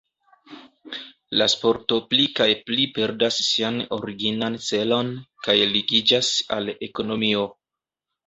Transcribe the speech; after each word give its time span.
La 1.39 1.47
sporto 1.53 1.97
pli 2.13 2.23
kaj 2.39 2.47
pli 2.69 2.87
perdas 2.95 3.37
sian 3.49 3.77
originan 3.99 4.57
celon 4.69 5.13
kaj 5.49 5.57
ligiĝas 5.75 6.31
al 6.57 6.73
ekonomio. 6.89 7.45